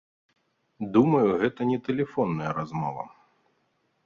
[0.95, 3.03] Думаю, гэта не тэлефонная размова.